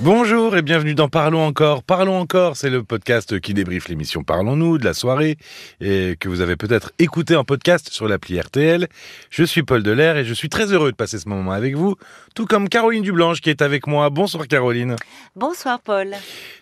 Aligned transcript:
Bonjour 0.00 0.56
et 0.56 0.62
bienvenue 0.62 0.94
dans 0.94 1.08
Parlons 1.08 1.46
encore. 1.46 1.82
Parlons 1.82 2.18
encore, 2.18 2.56
c'est 2.56 2.68
le 2.68 2.82
podcast 2.82 3.38
qui 3.40 3.54
débriefe 3.54 3.88
l'émission 3.88 4.24
Parlons-nous 4.24 4.76
de 4.78 4.84
la 4.84 4.92
soirée 4.92 5.38
et 5.80 6.16
que 6.18 6.28
vous 6.28 6.40
avez 6.40 6.56
peut-être 6.56 6.92
écouté 6.98 7.36
en 7.36 7.44
podcast 7.44 7.88
sur 7.90 8.08
l'appli 8.08 8.38
RTL. 8.38 8.88
Je 9.30 9.44
suis 9.44 9.62
Paul 9.62 9.82
Delair 9.82 10.16
et 10.16 10.24
je 10.24 10.34
suis 10.34 10.48
très 10.48 10.72
heureux 10.72 10.90
de 10.90 10.96
passer 10.96 11.18
ce 11.18 11.28
moment 11.28 11.52
avec 11.52 11.76
vous, 11.76 11.96
tout 12.34 12.44
comme 12.44 12.68
Caroline 12.68 13.02
Dublanche 13.02 13.40
qui 13.40 13.50
est 13.50 13.62
avec 13.62 13.86
moi. 13.86 14.10
Bonsoir 14.10 14.48
Caroline. 14.48 14.96
Bonsoir 15.36 15.80
Paul. 15.80 16.14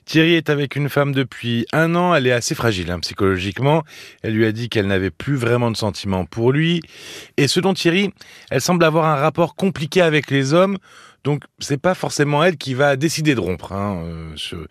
Thierry 0.05 0.35
est 0.35 0.51
avec 0.51 0.77
une 0.77 0.89
femme 0.89 1.12
depuis 1.12 1.67
un 1.73 1.95
an, 1.95 2.14
elle 2.14 2.27
est 2.27 2.33
assez 2.33 2.55
fragile 2.55 2.91
hein, 2.91 3.01
psychologiquement. 3.01 3.83
Elle 4.23 4.35
lui 4.35 4.45
a 4.45 4.53
dit 4.53 4.69
qu'elle 4.69 4.87
n'avait 4.87 5.11
plus 5.11 5.37
vraiment 5.37 5.71
de 5.71 5.77
sentiments 5.77 6.27
pour 6.27 6.53
lui. 6.53 6.83
Et 7.39 7.49
selon 7.49 7.73
Thierry, 7.73 8.12
elle 8.51 8.61
semble 8.61 8.85
avoir 8.85 9.07
un 9.07 9.17
rapport 9.17 9.55
compliqué 9.55 10.03
avec 10.03 10.30
les 10.30 10.53
hommes 10.53 10.77
donc 11.25 11.45
c'est 11.59 11.80
pas 11.80 11.95
forcément 11.95 12.43
elle 12.43 12.57
qui 12.57 12.75
va 12.75 12.96
décider 12.96 13.35
de 13.35 13.40
rompre. 13.40 13.72
Hein, 13.72 14.03
euh, 14.04 14.67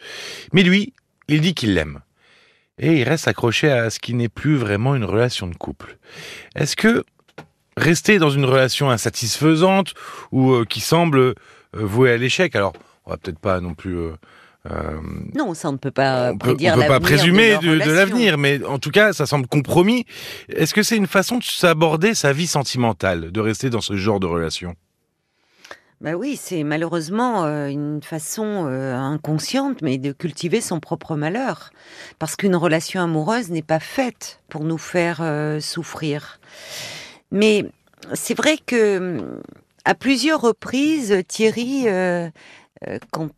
Mais 0.53 0.63
lui, 0.63 0.93
il 1.27 1.41
dit 1.41 1.53
qu'il 1.53 1.73
l'aime. 1.73 2.01
Et 2.77 2.99
il 2.99 3.03
reste 3.03 3.27
accroché 3.27 3.71
à 3.71 3.89
ce 3.89 3.99
qui 3.99 4.13
n'est 4.13 4.29
plus 4.29 4.55
vraiment 4.55 4.95
une 4.95 5.05
relation 5.05 5.47
de 5.47 5.55
couple. 5.55 5.97
Est-ce 6.55 6.75
que 6.75 7.03
rester 7.77 8.17
dans 8.19 8.29
une 8.29 8.45
relation 8.45 8.89
insatisfaisante 8.89 9.93
ou 10.31 10.53
euh, 10.53 10.65
qui 10.65 10.81
semble 10.81 11.19
euh, 11.19 11.35
vouée 11.73 12.11
à 12.11 12.17
l'échec, 12.17 12.55
alors 12.55 12.73
on 13.05 13.11
va 13.11 13.17
peut-être 13.17 13.39
pas 13.39 13.61
non 13.61 13.73
plus... 13.73 13.97
non, 15.33 15.53
ça 15.53 15.69
on 15.69 15.73
ne 15.73 15.77
peut 15.77 15.91
pas 15.91 16.31
on 16.33 16.37
peut, 16.37 16.55
on 16.59 16.79
peut 16.79 16.87
pas 16.87 16.99
présumer 16.99 17.57
de, 17.57 17.79
de 17.79 17.91
l'avenir, 17.91 18.37
mais 18.37 18.63
en 18.63 18.77
tout 18.77 18.91
cas, 18.91 19.13
ça 19.13 19.25
semble 19.25 19.47
compromis. 19.47 20.05
Est-ce 20.49 20.73
que 20.73 20.83
c'est 20.83 20.97
une 20.97 21.07
façon 21.07 21.37
de 21.37 21.43
s'aborder 21.43 22.13
sa 22.13 22.31
vie 22.33 22.45
sentimentale, 22.47 23.31
de 23.31 23.39
rester 23.39 23.69
dans 23.69 23.81
ce 23.81 23.95
genre 23.95 24.19
de 24.19 24.27
relation? 24.27 24.75
Bah 26.01 26.13
oui, 26.15 26.35
c'est 26.35 26.63
malheureusement 26.63 27.45
euh, 27.45 27.67
une 27.67 28.01
façon 28.01 28.65
euh, 28.65 28.95
inconsciente, 28.95 29.83
mais 29.83 29.99
de 29.99 30.11
cultiver 30.11 30.59
son 30.59 30.79
propre 30.79 31.15
malheur. 31.15 31.69
Parce 32.17 32.35
qu'une 32.35 32.55
relation 32.55 33.01
amoureuse 33.01 33.51
n'est 33.51 33.61
pas 33.61 33.79
faite 33.79 34.41
pour 34.49 34.63
nous 34.63 34.79
faire 34.79 35.19
euh, 35.21 35.59
souffrir. 35.59 36.39
Mais 37.29 37.67
c'est 38.13 38.33
vrai 38.33 38.57
que 38.57 39.39
à 39.85 39.93
plusieurs 39.93 40.41
reprises, 40.41 41.21
Thierry, 41.27 41.85
quand 43.11 43.29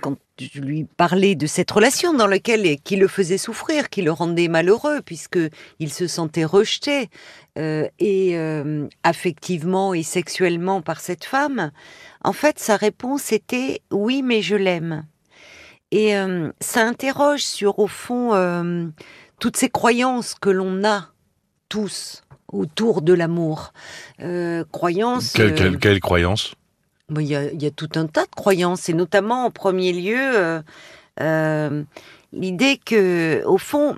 quand 0.00 0.16
je 0.40 0.60
lui 0.60 0.84
parlais 0.84 1.34
de 1.34 1.46
cette 1.46 1.70
relation 1.70 2.12
dans 2.12 2.26
laquelle 2.26 2.80
qui 2.80 2.96
le 2.96 3.08
faisait 3.08 3.38
souffrir, 3.38 3.88
qui 3.88 4.02
le 4.02 4.10
rendait 4.10 4.48
malheureux 4.48 5.00
puisque 5.04 5.38
il 5.78 5.92
se 5.92 6.06
sentait 6.06 6.44
rejeté 6.44 7.08
euh, 7.58 7.86
et 7.98 8.36
euh, 8.36 8.88
affectivement 9.02 9.94
et 9.94 10.02
sexuellement 10.02 10.82
par 10.82 11.00
cette 11.00 11.24
femme, 11.24 11.70
en 12.24 12.32
fait 12.32 12.58
sa 12.58 12.76
réponse 12.76 13.32
était 13.32 13.82
oui 13.90 14.22
mais 14.22 14.42
je 14.42 14.56
l'aime. 14.56 15.06
Et 15.92 16.16
euh, 16.16 16.50
ça 16.60 16.82
interroge 16.86 17.42
sur 17.42 17.78
au 17.78 17.86
fond 17.86 18.92
toutes 19.38 19.56
ces 19.56 19.70
croyances 19.70 20.34
que 20.34 20.50
l'on 20.50 20.84
a 20.84 21.08
tous 21.68 22.22
autour 22.52 23.02
de 23.02 23.12
l'amour. 23.12 23.72
croyances. 24.72 25.32
Quelle, 25.32 25.78
quelle 25.78 26.00
croyance? 26.00 26.54
Il 27.18 27.26
y, 27.26 27.66
a, 27.66 27.70
tout 27.70 27.88
un 27.96 28.06
tas 28.06 28.24
de 28.24 28.34
croyances, 28.34 28.88
et 28.88 28.92
notamment 28.92 29.46
en 29.46 29.50
premier 29.50 29.92
lieu 29.92 30.18
euh, 30.18 30.62
euh, 31.20 31.82
l'idée 32.32 32.78
que, 32.84 33.42
au 33.46 33.58
fond, 33.58 33.96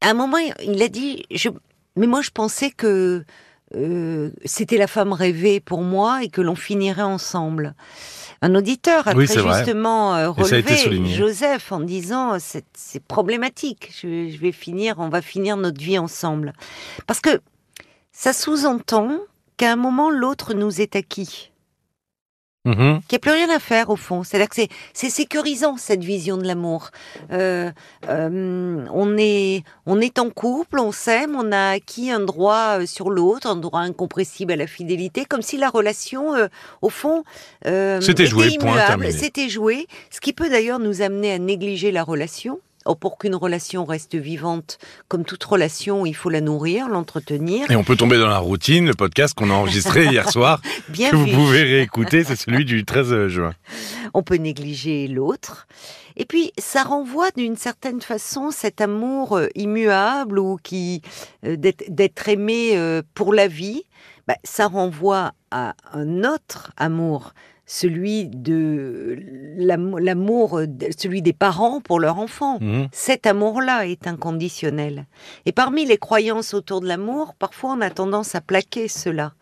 à 0.00 0.10
un 0.10 0.14
moment, 0.14 0.38
il 0.62 0.82
a 0.82 0.88
dit, 0.88 1.24
je, 1.30 1.48
mais 1.96 2.06
moi 2.06 2.22
je 2.22 2.30
pensais 2.30 2.70
que 2.70 3.24
euh, 3.74 4.30
c'était 4.44 4.78
la 4.78 4.86
femme 4.86 5.12
rêvée 5.12 5.58
pour 5.58 5.82
moi 5.82 6.22
et 6.22 6.28
que 6.28 6.40
l'on 6.40 6.54
finirait 6.54 7.02
ensemble. 7.02 7.74
Un 8.42 8.54
auditeur 8.54 9.08
a 9.08 9.14
très 9.14 9.26
justement 9.26 10.32
relevé 10.32 11.06
Joseph 11.06 11.72
en 11.72 11.80
disant 11.80 12.36
c'est 12.38 13.02
problématique, 13.02 13.90
je, 14.00 14.28
je 14.28 14.38
vais 14.38 14.52
finir, 14.52 14.96
on 14.98 15.08
va 15.08 15.22
finir 15.22 15.56
notre 15.56 15.80
vie 15.80 15.98
ensemble, 15.98 16.52
parce 17.06 17.20
que 17.20 17.40
ça 18.12 18.32
sous-entend 18.32 19.18
qu'à 19.56 19.72
un 19.72 19.76
moment 19.76 20.10
l'autre 20.10 20.54
nous 20.54 20.80
est 20.80 20.96
acquis. 20.96 21.50
Mhm. 22.66 23.00
Qu'il 23.06 23.14
n'y 23.14 23.16
a 23.16 23.18
plus 23.20 23.30
rien 23.30 23.48
à 23.48 23.60
faire 23.60 23.90
au 23.90 23.96
fond. 23.96 24.24
C'est-à-dire 24.24 24.48
que 24.48 24.60
c'est 24.92 25.10
sécurisant 25.10 25.76
cette 25.76 26.02
vision 26.02 26.36
de 26.36 26.44
l'amour. 26.44 26.90
Euh, 27.32 27.70
euh, 28.08 28.84
on 28.92 29.16
est 29.16 29.62
on 29.86 30.00
est 30.00 30.18
en 30.18 30.30
couple, 30.30 30.80
on 30.80 30.90
s'aime, 30.90 31.36
on 31.36 31.52
a 31.52 31.70
acquis 31.70 32.10
un 32.10 32.20
droit 32.20 32.80
euh, 32.80 32.86
sur 32.86 33.10
l'autre, 33.10 33.46
un 33.46 33.56
droit 33.56 33.80
incompressible 33.80 34.52
à 34.52 34.56
la 34.56 34.66
fidélité, 34.66 35.24
comme 35.24 35.42
si 35.42 35.56
la 35.56 35.70
relation, 35.70 36.32
au 36.82 36.90
fond, 36.90 37.22
c'était 37.64 38.26
joué, 38.26 38.58
C'était 39.10 39.48
joué, 39.48 39.86
ce 40.10 40.20
qui 40.20 40.32
peut 40.32 40.50
d'ailleurs 40.50 40.80
nous 40.80 41.02
amener 41.02 41.32
à 41.32 41.38
négliger 41.38 41.92
la 41.92 42.02
relation 42.02 42.58
pour 42.94 43.18
qu'une 43.18 43.34
relation 43.34 43.84
reste 43.84 44.14
vivante, 44.14 44.78
comme 45.08 45.24
toute 45.24 45.42
relation, 45.42 46.06
il 46.06 46.14
faut 46.14 46.30
la 46.30 46.40
nourrir, 46.40 46.88
l'entretenir. 46.88 47.70
Et 47.70 47.76
on 47.76 47.84
peut 47.84 47.96
tomber 47.96 48.18
dans 48.18 48.28
la 48.28 48.38
routine. 48.38 48.86
Le 48.86 48.94
podcast 48.94 49.34
qu'on 49.34 49.50
a 49.50 49.54
enregistré 49.54 50.06
hier 50.10 50.30
soir, 50.30 50.60
Bien 50.88 51.10
que 51.10 51.16
vous 51.16 51.26
pouvez 51.26 51.62
réécouter, 51.62 52.22
c'est 52.24 52.36
celui 52.36 52.64
du 52.64 52.84
13 52.84 53.26
juin. 53.28 53.54
On 54.14 54.22
peut 54.22 54.36
négliger 54.36 55.08
l'autre. 55.08 55.66
Et 56.16 56.24
puis, 56.24 56.52
ça 56.58 56.82
renvoie 56.82 57.30
d'une 57.36 57.56
certaine 57.56 58.00
façon 58.00 58.50
cet 58.50 58.80
amour 58.80 59.36
euh, 59.36 59.48
immuable 59.54 60.38
ou 60.38 60.56
qui 60.62 61.02
euh, 61.44 61.56
d'être 61.56 62.28
aimé 62.28 62.72
euh, 62.74 63.02
pour 63.14 63.34
la 63.34 63.48
vie. 63.48 63.82
Bah, 64.26 64.36
ça 64.42 64.66
renvoie 64.66 65.32
à 65.50 65.74
un 65.92 66.24
autre 66.24 66.72
amour 66.76 67.32
celui 67.66 68.28
de 68.28 69.18
l'amour, 69.58 70.60
celui 70.96 71.20
des 71.20 71.32
parents 71.32 71.80
pour 71.80 71.98
leur 71.98 72.18
enfant. 72.18 72.58
Mhm. 72.60 72.88
Cet 72.92 73.26
amour-là 73.26 73.86
est 73.86 74.06
inconditionnel. 74.06 75.06
Et 75.44 75.52
parmi 75.52 75.84
les 75.84 75.98
croyances 75.98 76.54
autour 76.54 76.80
de 76.80 76.86
l'amour, 76.86 77.34
parfois 77.38 77.72
on 77.72 77.80
a 77.80 77.90
tendance 77.90 78.36
à 78.36 78.40
plaquer 78.40 78.86
cela. 78.86 79.32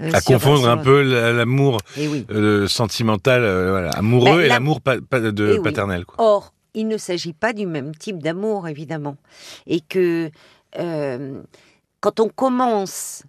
Euh, 0.00 0.10
à 0.12 0.20
confondre 0.20 0.68
un 0.68 0.76
peu 0.76 1.02
l'amour 1.02 1.78
eh 1.96 2.08
euh, 2.30 2.66
sentimental, 2.66 3.42
euh, 3.42 3.90
amoureux, 3.92 4.38
ben, 4.38 4.40
et 4.40 4.48
l'amour 4.48 4.80
de 4.80 5.58
paternel. 5.62 6.04
Or, 6.18 6.52
il 6.74 6.86
ne 6.88 6.98
s'agit 6.98 7.32
pas 7.32 7.54
du 7.54 7.66
même 7.66 7.94
type 7.94 8.22
d'amour, 8.22 8.68
évidemment. 8.68 9.16
Et 9.66 9.80
que 9.80 10.30
quand 10.72 12.20
on 12.20 12.28
commence, 12.28 13.22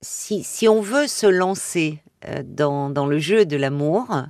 si, 0.00 0.44
si 0.44 0.68
on 0.68 0.80
veut 0.80 1.08
se 1.08 1.26
lancer 1.26 2.00
euh, 2.28 2.42
dans, 2.44 3.06
le 3.06 3.18
jeu 3.18 3.44
de 3.44 3.56
l'amour, 3.56 4.24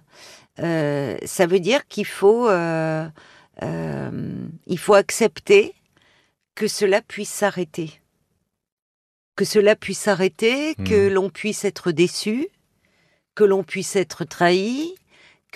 euh, 0.60 1.16
ça 1.24 1.46
veut 1.46 1.60
dire 1.60 1.86
qu'il 1.88 2.06
faut, 2.06 2.48
euh, 2.48 3.08
il 4.66 4.78
faut 4.78 4.94
accepter 4.94 5.74
que 6.54 6.66
cela 6.66 7.02
puisse 7.02 7.30
s'arrêter. 7.30 8.00
Que 9.36 9.44
cela 9.44 9.76
puisse 9.76 9.98
s'arrêter, 9.98 10.74
que 10.76 11.08
mmh. 11.08 11.12
l'on 11.12 11.28
puisse 11.28 11.64
être 11.64 11.92
déçu, 11.92 12.48
que 13.34 13.44
l'on 13.44 13.62
puisse 13.62 13.96
être 13.96 14.24
trahi, 14.24 14.94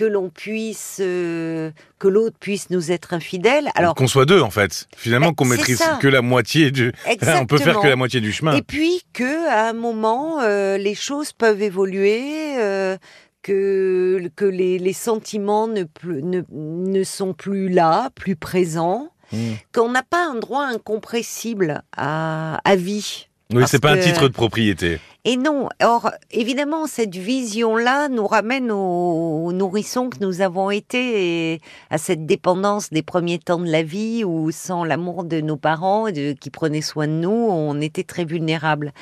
que 0.01 0.07
l'on 0.07 0.31
puisse, 0.31 0.97
euh, 1.01 1.73
que 1.99 2.09
l'autre 2.09 2.39
puisse 2.41 2.71
nous 2.71 2.91
être 2.91 3.13
infidèle. 3.13 3.69
Alors 3.75 3.95
qu'on 3.95 4.07
soit 4.07 4.25
deux 4.25 4.41
en 4.41 4.49
fait. 4.49 4.89
Finalement, 4.97 5.29
ben, 5.29 5.35
qu'on 5.35 5.45
maîtrise 5.45 5.83
que 6.01 6.09
la 6.09 6.23
moitié 6.23 6.71
du. 6.71 6.91
On 7.39 7.45
peut 7.45 7.59
faire 7.59 7.81
que 7.81 7.87
la 7.87 7.97
moitié 7.97 8.23
du 8.23 8.33
chemin. 8.33 8.55
Et 8.55 8.63
puis 8.63 9.03
que 9.13 9.47
à 9.51 9.69
un 9.69 9.73
moment, 9.75 10.41
euh, 10.41 10.79
les 10.79 10.95
choses 10.95 11.35
peuvent 11.35 11.61
évoluer. 11.61 12.59
Euh, 12.59 12.97
que, 13.43 14.31
que 14.37 14.45
les, 14.45 14.93
sentiments 14.93 15.67
ne, 15.67 15.85
ne, 16.05 16.43
ne, 16.51 17.05
sont 17.05 17.33
plus 17.33 17.71
là, 17.71 18.11
plus 18.15 18.37
présents, 18.37 19.09
hmm. 19.33 19.53
qu'on 19.73 19.91
n'a 19.91 20.03
pas 20.03 20.27
un 20.27 20.35
droit 20.35 20.65
incompressible 20.65 21.83
à, 21.97 22.61
à 22.65 22.77
vie. 22.77 23.30
Oui, 23.53 23.65
c'est 23.67 23.81
pas 23.81 23.93
un 23.93 23.99
titre 23.99 24.29
de 24.29 24.33
propriété. 24.33 25.01
Et 25.25 25.37
non. 25.37 25.69
Or, 25.83 26.11
évidemment, 26.31 26.87
cette 26.87 27.17
vision-là 27.17 28.09
nous 28.09 28.27
ramène 28.27 28.71
aux 28.71 29.53
nourrissons 29.53 30.09
que 30.09 30.19
nous 30.21 30.41
avons 30.41 30.71
été 30.71 31.53
et 31.53 31.61
à 31.91 31.99
cette 31.99 32.25
dépendance 32.25 32.91
des 32.91 33.03
premiers 33.03 33.39
temps 33.39 33.59
de 33.59 33.71
la 33.71 33.83
vie 33.83 34.25
où, 34.25 34.51
sans 34.51 34.85
l'amour 34.85 35.25
de 35.25 35.41
nos 35.41 35.57
parents 35.57 36.11
de, 36.11 36.33
qui 36.33 36.49
prenaient 36.49 36.81
soin 36.81 37.07
de 37.07 37.13
nous, 37.13 37.31
on 37.31 37.81
était 37.81 38.05
très 38.05 38.25
vulnérables. 38.25 38.93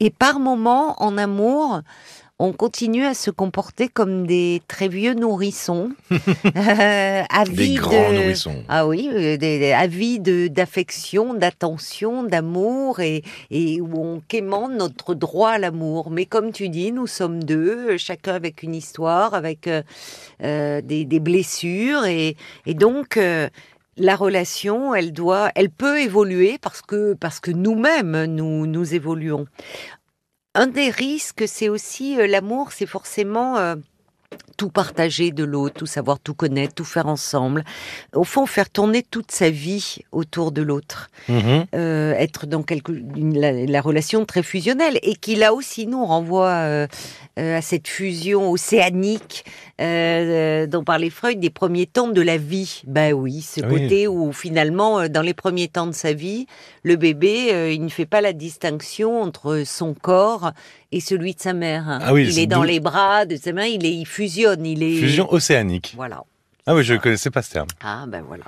Et 0.00 0.10
par 0.10 0.40
moments, 0.40 1.00
en 1.00 1.16
amour, 1.16 1.82
on 2.40 2.52
continue 2.52 3.04
à 3.04 3.14
se 3.14 3.32
comporter 3.32 3.88
comme 3.88 4.26
des 4.26 4.62
très 4.68 4.86
vieux 4.86 5.14
nourrissons, 5.14 5.90
euh, 6.12 7.22
des 7.50 7.74
grands 7.74 8.12
nourrissons. 8.12 8.62
Ah 8.68 8.86
oui, 8.86 9.10
euh, 9.12 9.36
des, 9.36 10.48
d'affection, 10.48 11.34
d'attention, 11.34 12.22
d'amour 12.22 13.00
et, 13.00 13.24
et 13.50 13.80
où 13.80 13.90
on 14.00 14.20
quémande 14.20 14.74
notre 14.74 15.14
droit 15.14 15.50
à 15.50 15.58
l'amour. 15.58 16.10
Mais 16.10 16.26
comme 16.26 16.52
tu 16.52 16.68
dis, 16.68 16.92
nous 16.92 17.08
sommes 17.08 17.42
deux, 17.42 17.96
chacun 17.96 18.34
avec 18.34 18.62
une 18.62 18.74
histoire, 18.74 19.34
avec 19.34 19.68
euh, 19.68 20.80
des, 20.82 21.04
des, 21.04 21.20
blessures 21.20 22.04
et, 22.04 22.36
et 22.66 22.74
donc 22.74 23.18
la 23.96 24.14
relation, 24.14 24.94
elle 24.94 25.12
doit, 25.12 25.50
elle 25.56 25.70
peut 25.70 26.00
évoluer 26.00 26.58
parce 26.60 26.82
que 26.82 27.14
parce 27.14 27.40
que 27.40 27.50
nous-mêmes 27.50 28.26
nous 28.26 28.66
nous 28.66 28.94
évoluons 28.94 29.46
un 30.54 30.66
des 30.66 30.90
risques, 30.90 31.46
c'est 31.46 31.68
aussi 31.68 32.18
euh, 32.18 32.26
l'amour, 32.26 32.72
c'est 32.72 32.86
forcément 32.86 33.56
euh, 33.58 33.76
tout 34.56 34.68
partager 34.70 35.30
de 35.30 35.44
l'autre, 35.44 35.76
tout 35.78 35.86
savoir, 35.86 36.18
tout 36.18 36.34
connaître, 36.34 36.74
tout 36.74 36.84
faire 36.84 37.06
ensemble. 37.06 37.64
Au 38.12 38.24
fond, 38.24 38.44
faire 38.44 38.68
tourner 38.68 39.02
toute 39.08 39.30
sa 39.30 39.50
vie 39.50 39.98
autour 40.10 40.50
de 40.52 40.62
l'autre. 40.62 41.08
Mhm. 41.28 41.64
Euh, 41.74 42.12
être 42.14 42.46
dans 42.46 42.62
quelque, 42.64 42.90
une- 42.92 43.38
la, 43.38 43.52
la 43.52 43.80
relation 43.80 44.24
très 44.24 44.42
fusionnelle 44.42 44.98
et 45.02 45.14
qui 45.14 45.36
là 45.36 45.54
aussi 45.54 45.86
nous 45.86 46.04
renvoie 46.04 46.48
euh, 46.48 46.86
euh, 47.38 47.58
à 47.58 47.62
cette 47.62 47.86
fusion 47.88 48.50
océanique 48.50 49.44
dont 49.78 50.82
parlait 50.84 51.08
Freud 51.10 51.38
des 51.38 51.50
premiers 51.50 51.86
temps 51.86 52.08
de 52.08 52.20
la 52.20 52.36
vie. 52.36 52.82
Ben 52.86 53.12
oui, 53.12 53.42
ce 53.42 53.60
Oui. 53.60 53.68
côté 53.82 54.08
où 54.08 54.32
finalement 54.32 55.08
dans 55.08 55.22
les 55.22 55.34
premiers 55.34 55.68
temps 55.68 55.86
de 55.86 55.92
sa 55.92 56.12
vie, 56.12 56.46
le 56.82 56.96
bébé 56.96 57.72
il 57.74 57.82
ne 57.84 57.88
fait 57.88 58.06
pas 58.06 58.20
la 58.20 58.32
distinction 58.32 59.22
entre 59.22 59.62
son 59.64 59.94
corps 59.94 60.50
et 60.90 61.00
celui 61.00 61.34
de 61.34 61.40
sa 61.40 61.52
mère. 61.52 62.00
Ah 62.02 62.12
oui, 62.12 62.26
il 62.28 62.38
est 62.40 62.46
dans 62.46 62.62
les 62.64 62.80
bras 62.80 63.24
de 63.24 63.36
sa 63.36 63.52
mère, 63.52 63.66
il 63.66 63.86
est 63.86 63.94
il 63.94 64.06
fusionne, 64.18 64.66
il 64.66 64.82
est 64.82 64.98
Fusion 64.98 65.32
océanique. 65.32 65.92
Voilà. 65.96 66.24
Ah 66.66 66.74
oui, 66.74 66.82
je 66.84 66.92
ne 66.94 66.98
connaissais 66.98 67.30
pas 67.30 67.40
ce 67.42 67.52
terme. 67.52 67.68
Ah 67.82 68.04
ben 68.06 68.22
voilà. 68.26 68.44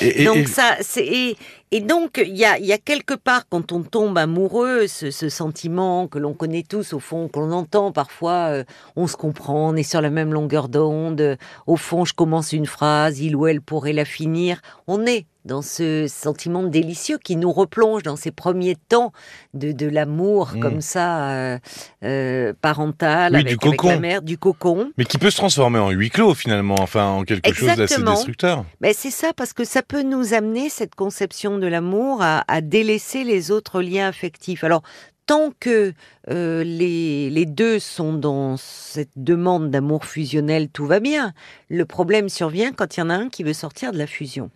Et, 0.00 0.22
et- 0.22 0.24
Donc 0.24 0.38
et- 0.38 0.46
ça, 0.46 0.76
c'est 0.80 1.36
et, 1.70 1.80
donc 1.80 2.20
il 2.24 2.36
y 2.36 2.44
a, 2.44 2.58
y 2.58 2.72
a 2.72 2.78
quelque 2.78 3.14
part 3.14 3.42
quand 3.48 3.70
on 3.70 3.82
tombe 3.82 4.16
amoureux, 4.18 4.86
ce, 4.88 5.10
ce 5.12 5.28
sentiment 5.28 6.08
que 6.08 6.18
l'on 6.18 6.34
connaît 6.34 6.64
tous 6.68 6.92
au 6.94 6.98
fond, 7.00 7.28
qu'on 7.28 7.52
entend 7.52 7.92
parfois, 7.92 8.48
euh, 8.50 8.64
on 8.96 9.06
se 9.06 9.16
comprend, 9.16 9.68
on 9.70 9.76
est 9.76 9.82
sur 9.88 10.00
la 10.00 10.10
même 10.10 10.32
longueur 10.32 10.68
d'onde. 10.68 11.20
euh, 11.20 11.36
Au 11.68 11.76
fond, 11.76 12.04
je 12.04 12.14
commence 12.14 12.52
une 12.52 12.66
phrase, 12.66 13.20
il 13.20 13.36
ou 13.36 13.46
elle 13.46 13.60
pourrait 13.60 13.92
la 13.92 14.04
finir. 14.04 14.60
On 14.88 15.06
est 15.06 15.26
dans 15.44 15.60
ce 15.62 16.06
sentiment 16.08 16.62
délicieux 16.62 17.18
qui 17.22 17.36
nous 17.36 17.52
replonge 17.52 18.02
dans 18.02 18.16
ces 18.16 18.30
premiers 18.30 18.76
temps 18.88 19.12
de, 19.52 19.72
de 19.72 19.86
l'amour 19.86 20.52
Mm. 20.54 20.60
comme 20.60 20.80
ça 20.80 21.30
euh, 21.32 21.58
euh, 22.02 22.52
parental 22.60 23.32
Oui, 23.34 23.40
avec, 23.40 23.58
du 23.58 23.66
avec 23.66 23.78
cocon. 23.78 23.88
la 23.88 23.98
mère, 24.00 24.22
du 24.22 24.38
cocon. 24.38 24.90
mais 24.96 25.04
qui 25.04 25.18
peut 25.18 25.30
se 25.30 25.36
transformer 25.36 25.78
en 25.78 25.90
huis 25.90 26.10
clos 26.10 26.34
finalement, 26.34 26.76
enfin 26.80 27.06
en 27.08 27.24
quelque 27.24 27.52
chose 27.52 27.76
d'assez 27.76 28.02
destructeur. 28.02 28.64
Ben 28.80 28.92
c'est 28.96 29.10
ça, 29.10 29.32
parce 29.34 29.52
que 29.52 29.64
ça 29.64 29.82
peut 29.82 30.02
nous 30.02 30.32
amener, 30.34 30.68
cette 30.70 30.94
conception 30.94 31.58
de 31.58 31.66
l'amour, 31.66 32.22
à, 32.22 32.44
à 32.48 32.60
délaisser 32.60 33.24
les 33.24 33.50
autres 33.50 33.82
liens 33.82 34.08
affectifs. 34.08 34.64
Alors, 34.64 34.82
tant 35.26 35.50
que 35.58 35.92
euh, 36.30 36.64
les, 36.64 37.30
les 37.30 37.46
deux 37.46 37.78
sont 37.78 38.12
dans 38.12 38.56
cette 38.58 39.10
demande 39.16 39.70
d'amour 39.70 40.04
fusionnel, 40.04 40.68
tout 40.68 40.86
va 40.86 41.00
bien. 41.00 41.32
Le 41.68 41.84
problème 41.86 42.28
survient 42.28 42.72
quand 42.72 42.96
il 42.96 43.00
y 43.00 43.02
en 43.02 43.10
a 43.10 43.14
un 43.14 43.28
qui 43.28 43.42
veut 43.42 43.52
sortir 43.54 43.92
de 43.92 43.98
la 43.98 44.06
fusion. 44.06 44.50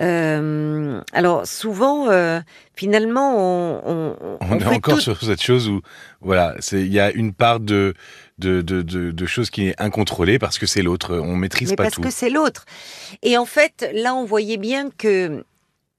Euh, 0.00 1.00
alors, 1.12 1.46
souvent, 1.46 2.08
euh, 2.10 2.40
finalement, 2.74 3.36
on, 3.36 3.80
on, 3.86 4.16
On, 4.40 4.52
on 4.52 4.58
est 4.58 4.66
encore 4.66 4.94
tout- 4.94 5.00
sur 5.00 5.20
cette 5.20 5.42
chose 5.42 5.68
où 5.68 5.80
voilà, 6.20 6.54
c'est 6.60 6.80
il 6.80 6.92
y 6.92 7.00
a 7.00 7.10
une 7.10 7.32
part 7.32 7.60
de 7.60 7.94
de, 8.38 8.60
de, 8.60 8.82
de, 8.82 9.10
de 9.12 9.26
choses 9.26 9.48
qui 9.50 9.68
est 9.68 9.80
incontrôlée 9.80 10.38
parce 10.38 10.58
que 10.58 10.66
c'est 10.66 10.82
l'autre, 10.82 11.16
on 11.16 11.36
maîtrise 11.36 11.70
mais 11.70 11.76
pas 11.76 11.84
parce 11.84 11.94
tout. 11.94 12.02
que 12.02 12.10
c'est 12.10 12.28
l'autre. 12.30 12.66
Et 13.22 13.38
en 13.38 13.46
fait, 13.46 13.88
là, 13.94 14.14
on 14.14 14.24
voyait 14.26 14.58
bien 14.58 14.90
que 14.90 15.42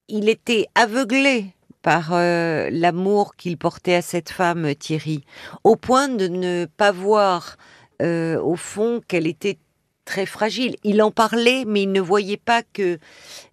il 0.08 0.28
était 0.28 0.66
aveuglé 0.76 1.46
par 1.82 2.10
euh, 2.12 2.68
l'amour 2.70 3.34
qu'il 3.36 3.56
portait 3.58 3.94
à 3.96 4.02
cette 4.02 4.30
femme, 4.30 4.74
Thierry, 4.76 5.24
au 5.64 5.74
point 5.76 6.08
de 6.08 6.28
ne 6.28 6.66
pas 6.76 6.92
voir, 6.92 7.56
au 8.00 8.54
fond, 8.56 9.00
qu'elle 9.08 9.26
était 9.26 9.58
très 10.08 10.24
fragile. 10.24 10.76
Il 10.84 11.02
en 11.02 11.10
parlait, 11.10 11.64
mais 11.66 11.82
il 11.82 11.92
ne 11.92 12.00
voyait 12.00 12.38
pas 12.38 12.62
que 12.62 12.98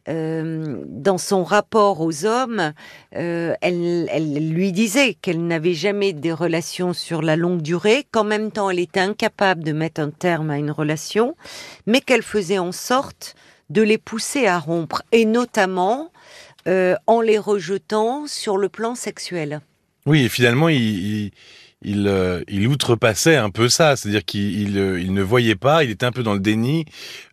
euh, 0.07 0.77
dans 0.87 1.17
son 1.17 1.43
rapport 1.43 1.99
aux 1.99 2.25
hommes, 2.25 2.71
euh, 3.17 3.53
elle, 3.59 4.49
lui 4.49 4.71
disait 4.71 5.15
qu'elle 5.15 5.45
n'avait 5.45 5.73
jamais 5.73 6.13
des 6.13 6.31
relations 6.31 6.93
sur 6.93 7.21
la 7.21 7.35
longue 7.35 7.61
durée, 7.61 8.07
qu'en 8.09 8.23
même 8.23 8.51
temps 8.51 8.69
elle 8.69 8.79
était 8.79 9.01
incapable 9.01 9.65
de 9.65 9.73
mettre 9.73 9.99
un 9.99 10.11
terme 10.11 10.49
à 10.49 10.57
une 10.57 10.71
relation, 10.71 11.35
mais 11.87 11.99
qu'elle 11.99 12.23
faisait 12.23 12.57
en 12.57 12.71
sorte 12.71 13.35
de 13.69 13.81
les 13.81 13.97
pousser 13.97 14.47
à 14.47 14.57
rompre, 14.57 15.03
et 15.11 15.25
notamment 15.25 16.09
euh, 16.69 16.95
en 17.05 17.19
les 17.19 17.37
rejetant 17.37 18.27
sur 18.27 18.57
le 18.57 18.69
plan 18.69 18.95
sexuel. 18.95 19.59
Oui, 20.05 20.23
et 20.23 20.29
finalement, 20.29 20.69
il, 20.69 21.31
il, 21.81 22.07
euh, 22.07 22.41
il 22.47 22.67
outrepassait 22.67 23.35
un 23.35 23.49
peu 23.49 23.69
ça, 23.69 23.95
c'est-à-dire 23.95 24.25
qu'il 24.25 24.59
il, 24.61 24.77
euh, 24.77 24.99
il 24.99 25.13
ne 25.13 25.21
voyait 25.21 25.55
pas, 25.55 25.83
il 25.83 25.91
était 25.91 26.05
un 26.05 26.11
peu 26.11 26.23
dans 26.23 26.33
le 26.33 26.39
déni 26.39 26.85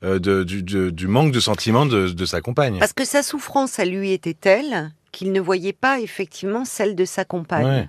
euh, 0.05 0.19
de, 0.19 0.43
du, 0.45 0.63
de- 0.63 0.91
du 0.91 1.07
manque 1.07 1.33
de 1.33 1.41
sentiments 1.41 1.87
de, 1.87 2.09
de 2.09 2.25
sa 2.27 2.41
compagne. 2.41 2.79
Parce 2.79 2.93
que 2.93 3.05
sa 3.05 3.23
souffrance 3.23 3.79
à 3.79 3.85
lui 3.85 4.13
était 4.13 4.35
telle 4.35 4.93
qu'il 5.13 5.33
ne 5.33 5.41
voyait 5.41 5.75
pas 5.75 6.01
effectivement 6.01 6.65
celle 6.65 6.95
de 6.95 7.05
sa 7.05 7.25
compagne. 7.25 7.67
Ouais. 7.67 7.89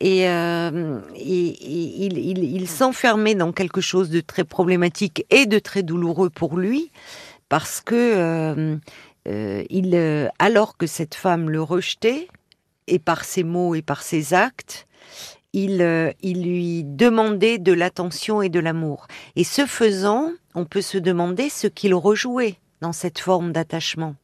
Et, 0.00 0.28
euh, 0.28 1.00
et- 1.14 1.46
et 1.48 2.06
il, 2.06 2.18
il- 2.18 2.44
il 2.56 2.68
s'enfermait 2.68 3.34
dans 3.36 3.52
quelque 3.52 3.80
chose 3.80 4.10
de 4.10 4.20
très 4.20 4.44
problématique 4.44 5.24
et 5.30 5.46
de 5.46 5.58
très 5.60 5.82
douloureux 5.84 6.28
pour 6.30 6.56
lui, 6.56 6.90
parce 7.48 7.80
que 7.80 7.94
euh, 7.94 8.76
euh, 9.28 9.62
il, 9.70 9.94
euh, 9.94 10.28
alors 10.40 10.76
que 10.76 10.86
cette 10.88 11.14
femme 11.14 11.50
le 11.50 11.62
rejetait, 11.62 12.28
et 12.88 12.98
par 12.98 13.24
ses 13.24 13.42
mots 13.44 13.74
et 13.76 13.82
par 13.82 14.02
ses 14.02 14.34
actes, 14.34 14.86
il, 15.56 15.80
euh, 15.80 16.12
il 16.20 16.42
lui 16.42 16.84
demandait 16.84 17.56
de 17.56 17.72
l'attention 17.72 18.42
et 18.42 18.50
de 18.50 18.60
l'amour. 18.60 19.08
Et 19.36 19.42
ce 19.44 19.64
faisant, 19.64 20.30
on 20.54 20.66
peut 20.66 20.82
se 20.82 20.98
demander 20.98 21.48
ce 21.48 21.66
qu'il 21.66 21.94
rejouait 21.94 22.56
dans 22.82 22.92
cette 22.92 23.18
forme 23.18 23.52
d'attachement. 23.52 24.14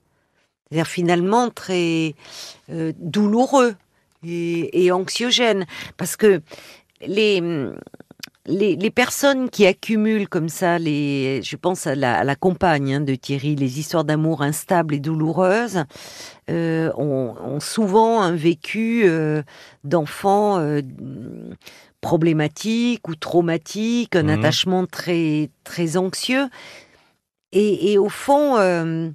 C'est-à-dire 0.68 0.86
finalement 0.86 1.48
très 1.48 2.14
euh, 2.70 2.92
douloureux 2.98 3.74
et, 4.22 4.84
et 4.84 4.92
anxiogène. 4.92 5.64
Parce 5.96 6.16
que 6.16 6.42
les, 7.00 7.40
les, 8.46 8.74
les 8.76 8.90
personnes 8.90 9.48
qui 9.50 9.66
accumulent 9.66 10.28
comme 10.28 10.48
ça, 10.48 10.78
les, 10.78 11.40
je 11.42 11.56
pense 11.56 11.86
à 11.86 11.94
la, 11.94 12.18
à 12.18 12.24
la 12.24 12.34
compagne 12.34 12.94
hein, 12.94 13.00
de 13.00 13.14
Thierry, 13.14 13.54
les 13.54 13.78
histoires 13.78 14.04
d'amour 14.04 14.42
instables 14.42 14.94
et 14.94 15.00
douloureuses, 15.00 15.84
euh, 16.50 16.90
ont, 16.96 17.34
ont 17.40 17.60
souvent 17.60 18.20
un 18.20 18.34
vécu 18.34 19.02
euh, 19.04 19.42
d'enfants 19.84 20.58
euh, 20.58 20.80
problématiques 22.00 23.08
ou 23.08 23.14
traumatiques, 23.14 24.16
un 24.16 24.24
Mhm. 24.24 24.30
attachement 24.30 24.86
très, 24.86 25.50
très 25.64 25.96
anxieux. 25.96 26.48
Et, 27.52 27.92
et 27.92 27.98
au 27.98 28.08
fond, 28.08 28.56
euh, 28.56 29.10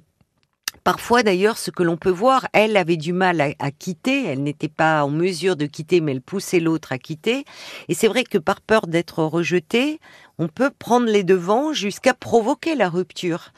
Parfois, 0.88 1.22
d'ailleurs, 1.22 1.58
ce 1.58 1.70
que 1.70 1.82
l'on 1.82 1.98
peut 1.98 2.08
voir, 2.08 2.48
elle 2.54 2.74
avait 2.78 2.96
du 2.96 3.12
mal 3.12 3.42
à, 3.42 3.70
quitter. 3.70 4.24
Elle 4.24 4.42
n'était 4.42 4.68
pas 4.68 5.04
en 5.04 5.10
mesure 5.10 5.54
de 5.54 5.66
quitter, 5.66 6.00
mais 6.00 6.12
elle 6.12 6.22
poussait 6.22 6.60
l'autre 6.60 6.92
à 6.92 6.98
quitter. 6.98 7.44
Et 7.88 7.94
c'est 7.94 8.08
vrai 8.08 8.24
que 8.24 8.38
par 8.38 8.62
peur 8.62 8.86
d'être 8.86 9.22
rejetée, 9.22 10.00
on 10.38 10.48
peut 10.48 10.70
prendre 10.70 11.04
les 11.04 11.24
devants 11.24 11.74
jusqu'à 11.74 12.14
provoquer 12.14 12.74
la 12.74 12.88
rupture. 12.88 13.52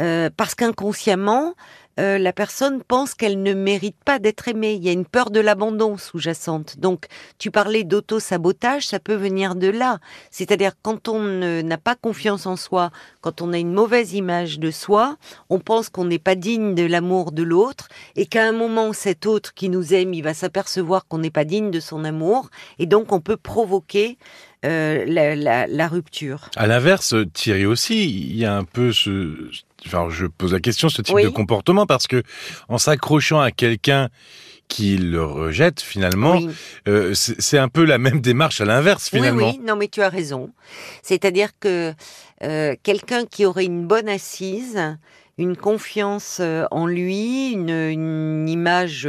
Euh, 0.00 0.28
parce 0.36 0.56
qu'inconsciemment, 0.56 1.54
euh, 2.00 2.18
la 2.18 2.32
personne 2.32 2.82
pense 2.82 3.14
qu'elle 3.14 3.42
ne 3.42 3.52
mérite 3.52 3.96
pas 4.04 4.18
d'être 4.18 4.48
aimée. 4.48 4.74
Il 4.74 4.84
y 4.84 4.88
a 4.88 4.92
une 4.92 5.04
peur 5.04 5.30
de 5.30 5.40
l'abandon 5.40 5.96
sous-jacente. 5.98 6.78
Donc, 6.78 7.06
tu 7.38 7.50
parlais 7.50 7.84
d'auto-sabotage, 7.84 8.86
ça 8.86 8.98
peut 8.98 9.14
venir 9.14 9.54
de 9.54 9.68
là. 9.68 9.98
C'est-à-dire, 10.30 10.72
quand 10.80 11.08
on 11.08 11.20
n'a 11.62 11.78
pas 11.78 11.94
confiance 11.94 12.46
en 12.46 12.56
soi, 12.56 12.90
quand 13.20 13.42
on 13.42 13.52
a 13.52 13.58
une 13.58 13.72
mauvaise 13.72 14.14
image 14.14 14.58
de 14.58 14.70
soi, 14.70 15.16
on 15.50 15.58
pense 15.58 15.88
qu'on 15.88 16.04
n'est 16.04 16.18
pas 16.18 16.34
digne 16.34 16.74
de 16.74 16.84
l'amour 16.84 17.32
de 17.32 17.42
l'autre 17.42 17.88
et 18.16 18.26
qu'à 18.26 18.46
un 18.46 18.52
moment, 18.52 18.92
cet 18.92 19.26
autre 19.26 19.54
qui 19.54 19.68
nous 19.68 19.92
aime, 19.94 20.14
il 20.14 20.22
va 20.22 20.34
s'apercevoir 20.34 21.06
qu'on 21.06 21.18
n'est 21.18 21.30
pas 21.30 21.44
digne 21.44 21.70
de 21.70 21.80
son 21.80 22.04
amour 22.04 22.48
et 22.78 22.86
donc 22.86 23.12
on 23.12 23.20
peut 23.20 23.36
provoquer 23.36 24.18
euh, 24.64 25.04
la, 25.06 25.34
la- 25.34 25.66
la 25.66 25.88
rupture. 25.88 26.50
À 26.56 26.66
l'inverse, 26.66 27.14
Thierry 27.34 27.66
aussi, 27.66 28.04
il 28.08 28.36
y 28.36 28.44
a 28.44 28.54
un 28.56 28.64
peu 28.64 28.92
ce. 28.92 29.34
Enfin, 29.86 30.08
je 30.10 30.26
pose 30.26 30.52
la 30.52 30.60
question, 30.60 30.88
ce 30.88 31.02
type 31.02 31.14
Oui. 31.16 31.24
de 31.24 31.28
comportement, 31.28 31.86
parce 31.86 32.06
que 32.06 32.22
en 32.68 32.78
s'accrochant 32.78 33.40
à 33.40 33.50
quelqu'un 33.50 34.08
qui 34.68 34.96
le 34.96 35.22
rejette, 35.24 35.80
finalement, 35.80 36.36
Oui. 36.36 36.48
euh, 36.88 37.12
c'est 37.14 37.58
un 37.58 37.68
peu 37.68 37.84
la 37.84 37.98
même 37.98 38.20
démarche 38.20 38.60
à 38.60 38.64
l'inverse, 38.64 39.10
finalement. 39.10 39.48
Oui, 39.48 39.56
oui, 39.58 39.64
non, 39.66 39.76
mais 39.76 39.88
tu 39.88 40.00
as 40.00 40.08
raison. 40.08 40.50
C'est-à-dire 41.02 41.50
que 41.60 41.92
euh, 42.42 42.74
quelqu'un 42.82 43.26
qui 43.26 43.44
aurait 43.44 43.64
une 43.66 43.86
bonne 43.86 44.08
assise, 44.08 44.78
une 45.36 45.56
confiance 45.56 46.40
en 46.70 46.86
lui, 46.86 47.50
une, 47.50 47.70
une 47.70 48.48
image 48.48 49.08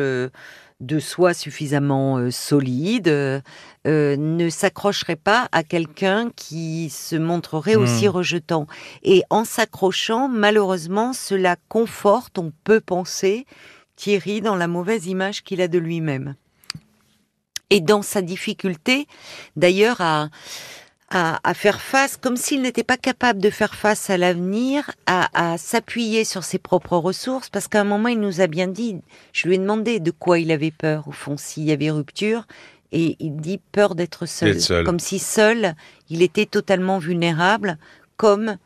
de 0.86 1.00
soi 1.00 1.34
suffisamment 1.34 2.18
euh, 2.18 2.32
solide, 2.32 3.08
euh, 3.08 3.40
euh, 3.88 4.16
ne 4.18 4.50
s'accrocherait 4.50 5.16
pas 5.16 5.48
à 5.52 5.64
quelqu'un 5.64 6.30
qui 6.36 6.90
se 6.90 7.16
montrerait 7.16 7.76
Hmm. 7.76 7.84
aussi 7.84 8.08
rejetant. 8.08 8.68
Et 9.04 9.24
en 9.30 9.46
s'accrochant, 9.46 10.28
malheureusement, 10.28 11.14
cela 11.14 11.56
conforte, 11.70 12.38
on 12.38 12.52
peut 12.64 12.82
penser, 12.82 13.46
Thierry 13.96 14.42
dans 14.42 14.56
la 14.56 14.68
mauvaise 14.68 15.08
image 15.08 15.44
qu'il 15.44 15.62
a 15.62 15.68
de 15.68 15.80
lui-même. 15.80 16.36
Et 17.70 17.80
dans 17.80 18.02
sa 18.02 18.22
difficulté, 18.22 19.08
d'ailleurs, 19.56 20.02
à, 20.02 20.30
à, 21.14 21.40
à 21.44 21.54
faire 21.54 21.80
face, 21.80 22.18
comme 22.18 22.36
s'il 22.36 22.62
n'était 22.62 22.84
pas 22.84 22.98
capable 22.98 23.40
de 23.40 23.50
faire 23.50 23.76
face 23.76 24.10
à 24.10 24.18
l'avenir, 24.18 24.92
à, 25.06 25.54
à 25.54 25.58
s'appuyer 25.58 26.24
sur 26.26 26.44
ses 26.44 26.58
propres 26.58 26.98
ressources, 26.98 27.50
parce 27.50 27.68
qu'à 27.68 27.82
un 27.82 27.86
moment, 27.86 28.10
il 28.10 28.20
nous 28.20 28.42
a 28.42 28.48
bien 28.48 28.68
dit, 28.68 28.98
je 29.32 29.48
lui 29.48 29.56
ai 29.56 29.58
demandé 29.60 30.00
de 30.00 30.12
quoi 30.12 30.40
il 30.40 30.52
avait 30.52 30.72
peur, 30.72 31.08
au 31.08 31.12
fond, 31.12 31.38
s'il 31.38 31.64
y 31.64 31.72
avait 31.72 31.92
rupture, 31.92 32.46
et 32.92 33.16
il 33.20 33.38
dit 33.38 33.60
peur 33.72 33.96
d'être 33.96 34.26
seul, 34.26 34.54
D'être 34.54 34.62
seul. 34.62 34.86
comme 34.86 35.00
si 35.00 35.20
seul, 35.20 35.76
il 36.10 36.22
était 36.22 36.46
totalement 36.46 36.98
vulnérable, 37.00 37.78
comme, 38.18 38.58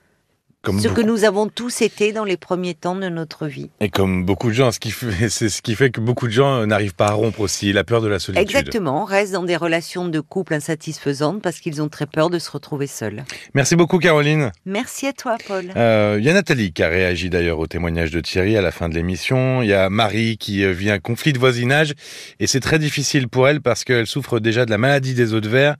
Comme 0.68 0.82
ce 0.82 0.90
que 0.90 1.00
nous 1.00 1.24
avons 1.24 1.48
tous 1.48 1.82
été 1.82 2.12
dans 2.12 2.26
les 2.26 2.36
premiers 2.36 2.74
temps 2.74 2.98
de 2.98 3.08
notre 3.08 3.48
vie. 3.48 3.70
Et 3.80 3.88
comme 3.88 4.26
beaucoup 4.26 4.50
de 4.50 4.54
gens, 4.54 4.74
ce 4.74 4.82
qui 4.82 4.92
fait, 4.92 5.30
c'est 5.30 5.48
ce 5.48 5.62
qui 5.62 5.76
fait 5.76 5.92
que 5.92 6.02
beaucoup 6.02 6.28
de 6.28 6.34
gens 6.34 6.68
n'arrivent 6.68 6.94
pas 6.94 7.08
à 7.08 7.12
rompre 7.14 7.40
aussi, 7.40 7.72
la 7.72 7.86
peur 7.86 8.02
de 8.02 8.10
la 8.10 8.20
solitude. 8.20 8.46
Exactement, 8.46 9.06
restent 9.06 9.32
dans 9.32 9.46
des 9.46 9.56
relations 9.56 10.10
de 10.10 10.20
couple 10.20 10.54
insatisfaisantes 10.54 11.42
parce 11.42 11.62
qu'ils 11.62 11.82
ont 11.82 11.88
très 11.88 12.06
peur 12.06 12.30
de 12.30 12.38
se 12.38 12.52
retrouver 12.52 12.86
seuls. 12.86 13.24
Merci 13.54 13.78
beaucoup 13.78 13.98
Caroline. 13.98 14.52
Merci 14.66 15.08
à 15.08 15.14
toi, 15.14 15.38
Paul. 15.48 15.72
Euh, 15.78 16.18
Il 16.20 16.26
y 16.26 16.30
a 16.30 16.34
Nathalie 16.34 16.74
qui 16.74 16.84
a 16.84 16.90
réagi 16.90 17.30
d'ailleurs 17.30 17.60
au 17.60 17.68
témoignage 17.68 18.12
de 18.12 18.20
Thierry 18.20 18.58
à 18.58 18.62
la 18.62 18.72
fin 18.72 18.90
de 18.90 18.96
l'émission. 18.96 19.62
Il 19.62 19.70
y 19.70 19.74
a 19.74 19.90
Marie 19.90 20.38
qui 20.38 20.66
euh, 20.66 20.74
vit 20.74 20.92
un 20.92 21.00
conflit 21.00 21.32
de 21.32 21.40
voisinage 21.40 21.94
et 22.42 22.48
c'est 22.48 22.60
très 22.60 22.78
difficile 22.78 23.30
pour 23.30 23.48
elle 23.48 23.62
parce 23.62 23.86
qu'elle 23.86 24.06
souffre 24.06 24.42
déjà 24.42 24.66
de 24.66 24.72
la 24.72 24.78
maladie 24.78 25.14
des 25.14 25.34
os 25.34 25.40
de 25.40 25.48
verre. 25.48 25.78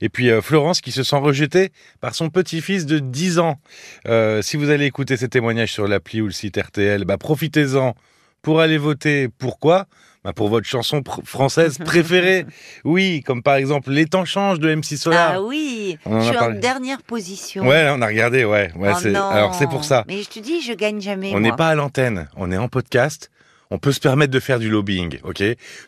Et 0.00 0.08
puis 0.08 0.30
euh, 0.30 0.40
Florence 0.40 0.80
qui 0.80 0.92
se 0.92 1.02
sent 1.02 1.16
rejetée 1.16 1.72
par 2.00 2.14
son 2.14 2.30
petit-fils 2.30 2.86
de 2.86 3.00
10 3.00 3.38
ans. 3.38 3.60
Euh, 4.08 4.29
si 4.42 4.56
vous 4.56 4.70
allez 4.70 4.86
écouter 4.86 5.16
ces 5.16 5.28
témoignages 5.28 5.72
sur 5.72 5.86
l'appli 5.88 6.20
ou 6.20 6.26
le 6.26 6.32
site 6.32 6.56
RTL, 6.56 7.04
bah, 7.04 7.18
profitez-en 7.18 7.94
pour 8.42 8.60
aller 8.60 8.78
voter. 8.78 9.28
Pourquoi? 9.38 9.86
Bah, 10.24 10.32
Pour 10.34 10.48
votre 10.50 10.66
chanson 10.66 11.00
pr- 11.00 11.24
française 11.24 11.78
préférée. 11.84 12.44
Oui, 12.84 13.22
comme 13.24 13.42
par 13.42 13.54
exemple 13.54 13.90
Les 13.90 14.04
temps 14.06 14.24
changent 14.26 14.60
de 14.60 14.74
MC 14.74 14.96
Solar. 14.98 15.32
Ah 15.36 15.42
oui, 15.42 15.98
je 16.04 16.20
suis 16.20 16.36
en 16.36 16.50
dernière 16.50 17.02
position. 17.02 17.66
Ouais, 17.66 17.88
on 17.90 18.02
a 18.02 18.06
regardé, 18.06 18.44
ouais. 18.44 18.70
ouais 18.76 18.92
Oh. 18.94 19.16
Alors 19.16 19.54
c'est 19.54 19.68
pour 19.68 19.84
ça. 19.84 20.04
Mais 20.08 20.22
je 20.22 20.28
te 20.28 20.38
dis, 20.38 20.60
je 20.60 20.72
gagne 20.74 21.00
jamais. 21.00 21.32
On 21.34 21.40
n'est 21.40 21.52
pas 21.52 21.68
à 21.68 21.74
l'antenne, 21.74 22.28
on 22.36 22.52
est 22.52 22.58
en 22.58 22.68
podcast. 22.68 23.30
On 23.72 23.78
peut 23.78 23.92
se 23.92 24.00
permettre 24.00 24.32
de 24.32 24.40
faire 24.40 24.58
du 24.58 24.68
lobbying, 24.68 25.20
ok? 25.22 25.42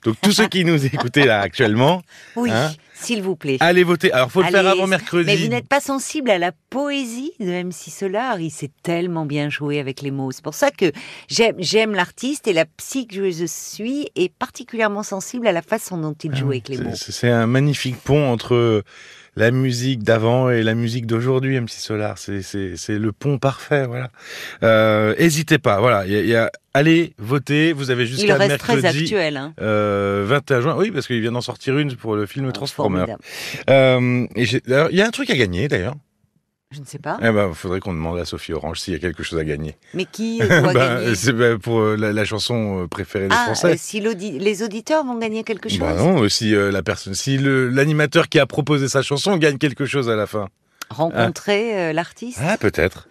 Donc 0.04 0.16
tous 0.22 0.30
ceux 0.32 0.46
qui 0.46 0.64
nous 0.64 0.86
écoutez 0.94 1.24
là 1.24 1.40
actuellement, 1.40 2.02
Oui, 2.36 2.50
Hein 2.52 2.70
s'il 3.02 3.22
vous 3.22 3.36
plaît. 3.36 3.56
allez 3.60 3.84
voter. 3.84 4.12
Alors 4.12 4.30
faut 4.30 4.42
le 4.42 4.48
faire 4.48 4.66
avant 4.66 4.86
mercredi. 4.86 5.26
Mais 5.26 5.36
vous 5.36 5.48
n'êtes 5.48 5.68
pas 5.68 5.80
sensible 5.80 6.30
à 6.30 6.38
la 6.38 6.52
poésie 6.70 7.32
de 7.40 7.46
MC 7.62 7.90
Solar. 7.90 8.40
Il 8.40 8.50
sait 8.50 8.70
tellement 8.82 9.26
bien 9.26 9.50
jouer 9.50 9.78
avec 9.80 10.02
les 10.02 10.10
mots. 10.10 10.30
C'est 10.32 10.44
pour 10.44 10.54
ça 10.54 10.70
que 10.70 10.92
j'aime, 11.28 11.56
j'aime 11.58 11.94
l'artiste 11.94 12.46
et 12.48 12.52
la 12.52 12.64
psy 12.64 13.06
que 13.06 13.30
je 13.30 13.44
suis 13.46 14.08
est 14.16 14.32
particulièrement 14.32 15.02
sensible 15.02 15.46
à 15.46 15.52
la 15.52 15.62
façon 15.62 15.98
dont 15.98 16.14
il 16.24 16.34
joue 16.34 16.48
avec 16.48 16.68
les 16.68 16.78
mots. 16.78 16.90
Ah 16.92 16.96
C'est 16.96 17.30
un 17.30 17.46
magnifique 17.46 17.96
pont 18.02 18.30
entre 18.32 18.82
la 19.34 19.50
musique 19.50 20.02
d'avant 20.02 20.50
et 20.50 20.62
la 20.62 20.74
musique 20.74 21.06
d'aujourd'hui, 21.06 21.56
MC 21.58 21.70
Solar. 21.80 22.18
C'est- 22.18 22.42
C'est 22.42 22.76
c'est 22.76 22.98
le 22.98 23.12
pont 23.12 23.38
parfait, 23.38 23.86
voilà. 23.86 24.10
Euh, 24.62 25.14
Hésitez 25.16 25.58
pas, 25.58 25.80
voilà. 25.80 26.04
Il 26.06 26.12
y 26.12 26.16
a- 26.16 26.20
il 26.20 26.28
y 26.28 26.34
a- 26.36 26.50
allez 26.74 27.14
voter. 27.18 27.72
Vous 27.72 27.90
avez 27.90 28.02
Il 28.04 28.08
jusqu'à 28.08 28.36
reste 28.36 28.58
très 28.58 28.74
mercredi. 28.76 29.04
actuel. 29.04 29.36
Hein. 29.38 29.54
Euh, 29.60 30.24
21 30.26 30.60
juin, 30.60 30.74
oui, 30.76 30.90
parce 30.90 31.06
qu'il 31.06 31.20
vient 31.20 31.32
d'en 31.32 31.40
sortir 31.40 31.78
une 31.78 31.96
pour 31.96 32.14
le 32.14 32.26
film 32.26 32.52
Transformer. 32.52 32.91
Euh, 33.70 34.26
et 34.36 34.44
il 34.44 34.96
y 34.96 35.02
a 35.02 35.06
un 35.06 35.10
truc 35.10 35.30
à 35.30 35.36
gagner 35.36 35.68
d'ailleurs. 35.68 35.94
Je 36.74 36.80
ne 36.80 36.86
sais 36.86 36.98
pas. 36.98 37.18
Eh 37.20 37.30
ben, 37.30 37.52
faudrait 37.52 37.80
qu'on 37.80 37.92
demande 37.92 38.18
à 38.18 38.24
Sophie 38.24 38.54
Orange 38.54 38.80
s'il 38.80 38.94
y 38.94 38.96
a 38.96 38.98
quelque 38.98 39.22
chose 39.22 39.38
à 39.38 39.44
gagner. 39.44 39.76
Mais 39.92 40.06
qui 40.06 40.38
doit 40.48 40.72
Ben, 40.72 41.00
gagner? 41.00 41.14
c'est 41.14 41.34
ben, 41.34 41.58
pour 41.58 41.80
euh, 41.80 41.96
la, 41.96 42.14
la 42.14 42.24
chanson 42.24 42.84
euh, 42.84 42.86
préférée 42.88 43.28
des 43.28 43.34
Ah, 43.38 43.44
Français. 43.44 43.72
euh, 43.72 43.76
si 43.76 44.00
les 44.00 44.62
auditeurs 44.62 45.04
vont 45.04 45.18
gagner 45.18 45.44
quelque 45.44 45.68
chose 45.68 45.78
Bah 45.80 45.94
non, 45.94 46.26
si 46.30 46.54
euh, 46.54 46.70
la 46.72 46.82
personne, 46.82 47.14
si 47.14 47.36
l'animateur 47.36 48.30
qui 48.30 48.38
a 48.38 48.46
proposé 48.46 48.88
sa 48.88 49.02
chanson 49.02 49.36
gagne 49.36 49.58
quelque 49.58 49.84
chose 49.84 50.08
à 50.08 50.16
la 50.16 50.26
fin. 50.26 50.48
Rencontrer 50.92 51.78
euh, 51.78 51.92
l'artiste 51.92 52.38
Ah, 52.42 52.56
peut-être. 52.56 53.08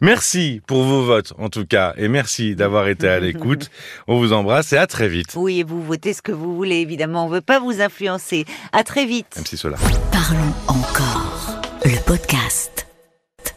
Merci 0.00 0.60
pour 0.66 0.82
vos 0.84 1.02
votes, 1.02 1.32
en 1.38 1.48
tout 1.48 1.66
cas, 1.66 1.94
et 1.96 2.08
merci 2.08 2.54
d'avoir 2.54 2.88
été 2.88 3.08
à 3.08 3.18
l'écoute. 3.20 3.70
On 4.08 4.18
vous 4.18 4.32
embrasse 4.32 4.72
et 4.72 4.76
à 4.76 4.86
très 4.86 5.08
vite. 5.08 5.32
Oui, 5.36 5.60
et 5.60 5.64
vous 5.64 5.82
votez 5.82 6.12
ce 6.12 6.22
que 6.22 6.32
vous 6.32 6.54
voulez, 6.54 6.76
évidemment. 6.76 7.26
On 7.26 7.28
ne 7.28 7.34
veut 7.34 7.40
pas 7.40 7.58
vous 7.58 7.80
influencer. 7.80 8.44
À 8.72 8.84
très 8.84 9.06
vite. 9.06 9.34
Même 9.36 9.46
si 9.46 9.56
cela. 9.56 9.76
Parlons 10.12 10.52
encore. 10.68 11.60
Le 11.84 11.98
podcast. 12.04 12.86